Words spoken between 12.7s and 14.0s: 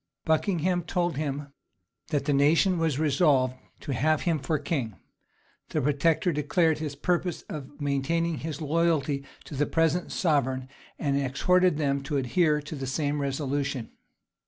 the same resolution.